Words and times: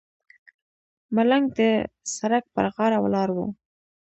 ملنګ 1.15 1.45
د 1.57 1.59
سړک 2.15 2.43
پر 2.53 2.65
غاړه 2.75 2.97
ولاړ 3.03 3.29
و. 3.33 3.37